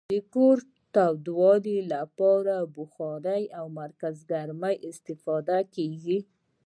[0.13, 0.57] د کور
[0.93, 6.19] تودولو لپاره له بخارۍ او مرکزګرمي استفاده کیږي.